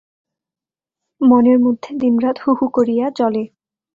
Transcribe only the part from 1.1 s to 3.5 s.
মনের মধ্যে দিনরাত হুহু করিয়া জ্বলে।